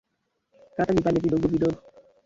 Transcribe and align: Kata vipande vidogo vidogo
Kata 0.75 0.93
vipande 0.93 1.19
vidogo 1.19 1.47
vidogo 1.47 1.77